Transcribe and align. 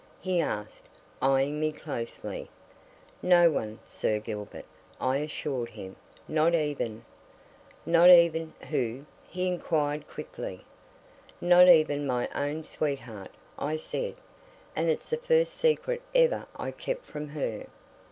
he 0.19 0.39
asked, 0.41 0.89
eyeing 1.21 1.59
me 1.59 1.71
closely. 1.71 2.49
"Not 3.21 3.51
one, 3.51 3.77
Sir 3.85 4.17
Gilbert," 4.17 4.65
I 4.99 5.17
assured 5.17 5.69
him. 5.69 5.95
"Not 6.27 6.55
even" 6.55 7.05
"Not 7.85 8.09
even 8.09 8.51
who?" 8.71 9.05
he 9.29 9.45
inquired 9.45 10.07
quickly. 10.07 10.65
"Not 11.39 11.67
even 11.67 12.07
my 12.07 12.27
own 12.33 12.63
sweetheart," 12.63 13.29
I 13.59 13.77
said. 13.77 14.15
"And 14.75 14.89
it's 14.89 15.07
the 15.07 15.17
first 15.17 15.53
secret 15.53 16.01
ever 16.15 16.47
I 16.55 16.71
kept 16.71 17.05
from 17.05 17.27
her." 17.27 17.67